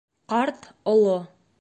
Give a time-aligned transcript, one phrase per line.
[0.33, 1.15] Ҡарт, оло